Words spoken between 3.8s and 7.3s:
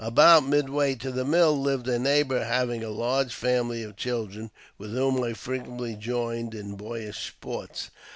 of children, with whom I frequently joined in boyish